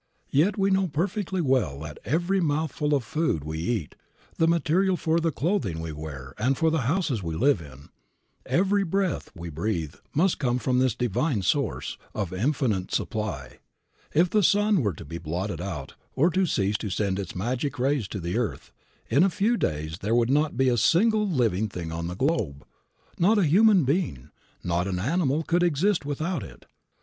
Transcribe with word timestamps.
Yet 0.31 0.57
we 0.57 0.71
know 0.71 0.87
perfectly 0.87 1.41
well 1.41 1.79
that 1.81 1.99
every 2.03 2.41
mouthful 2.41 2.95
of 2.95 3.03
food 3.03 3.43
we 3.43 3.59
eat, 3.59 3.93
the 4.39 4.47
material 4.47 4.97
for 4.97 5.19
the 5.19 5.31
clothing 5.31 5.79
we 5.79 5.91
wear 5.91 6.33
and 6.39 6.57
for 6.57 6.71
the 6.71 6.87
houses 6.89 7.21
we 7.21 7.35
live 7.35 7.61
in, 7.61 7.89
every 8.43 8.83
breath 8.83 9.29
we 9.35 9.51
breathe 9.51 9.93
must 10.11 10.39
come 10.39 10.57
from 10.57 10.79
this 10.79 10.95
Divine 10.95 11.43
Source, 11.43 11.99
of 12.15 12.33
infinite 12.33 12.91
supply. 12.91 13.59
If 14.11 14.31
the 14.31 14.41
sun 14.41 14.81
were 14.81 14.93
to 14.95 15.05
be 15.05 15.19
blotted 15.19 15.61
out, 15.61 15.93
or 16.15 16.31
to 16.31 16.47
cease 16.47 16.77
to 16.79 16.89
send 16.89 17.19
its 17.19 17.35
magic 17.35 17.77
rays 17.77 18.07
to 18.07 18.19
the 18.19 18.39
earth, 18.39 18.71
in 19.07 19.23
a 19.23 19.29
few 19.29 19.55
days 19.55 19.99
there 19.99 20.15
would 20.15 20.31
not 20.31 20.57
be 20.57 20.69
a 20.69 20.77
single 20.77 21.29
living 21.29 21.69
thing 21.69 21.91
on 21.91 22.07
the 22.07 22.15
globe. 22.15 22.65
Not 23.19 23.37
a 23.37 23.43
human 23.45 23.83
being, 23.83 24.31
not 24.63 24.87
an 24.87 24.97
animal 24.97 25.43
could 25.43 25.61
exist 25.61 26.07
without 26.07 26.41
it. 26.41 26.65